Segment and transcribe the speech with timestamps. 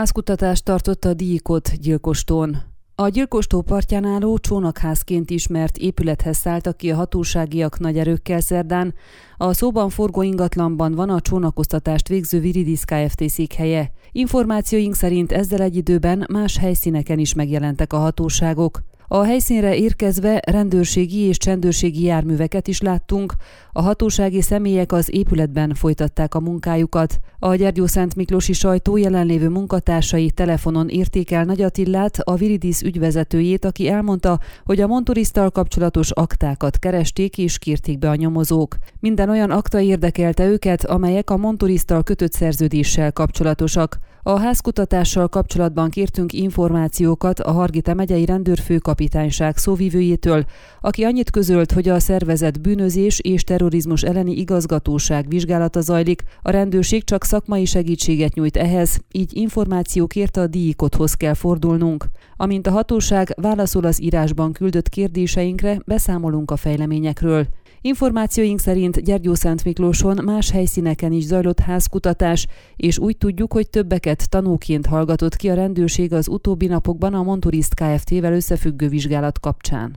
[0.00, 2.56] Házkutatást tartott a Díjkot gyilkostón.
[2.94, 8.94] A gyilkostó partján álló csónakházként ismert épülethez szálltak ki a hatóságiak nagy erőkkel szerdán.
[9.36, 13.28] A szóban forgó ingatlanban van a csónakoztatást végző Viridis Kft.
[13.28, 13.92] székhelye.
[14.12, 18.82] Információink szerint ezzel egy időben más helyszíneken is megjelentek a hatóságok.
[19.12, 23.34] A helyszínre érkezve rendőrségi és csendőrségi járműveket is láttunk,
[23.72, 27.18] a hatósági személyek az épületben folytatták a munkájukat.
[27.38, 33.88] A Gyergyó Szent Miklósi sajtó jelenlévő munkatársai telefonon értékel Nagy Attillát, a Viridis ügyvezetőjét, aki
[33.88, 38.76] elmondta, hogy a monturisztal kapcsolatos aktákat keresték és kérték be a nyomozók.
[39.00, 43.98] Minden olyan akta érdekelte őket, amelyek a monturisztal kötött szerződéssel kapcsolatosak.
[44.22, 50.44] A házkutatással kapcsolatban kértünk információkat a Hargita megyei rendőrfőkapitányság szóvivőjétől,
[50.80, 57.04] aki annyit közölt, hogy a szervezet bűnözés és terrorizmus elleni igazgatóság vizsgálata zajlik, a rendőrség
[57.04, 62.04] csak szakmai segítséget nyújt ehhez, így információkért a díjikothoz kell fordulnunk.
[62.40, 67.46] Amint a hatóság válaszol az írásban küldött kérdéseinkre, beszámolunk a fejleményekről.
[67.80, 74.28] Információink szerint Gyergyó Szent Miklóson más helyszíneken is zajlott házkutatás, és úgy tudjuk, hogy többeket
[74.28, 79.96] tanúként hallgatott ki a rendőrség az utóbbi napokban a Monturist Kft-vel összefüggő vizsgálat kapcsán.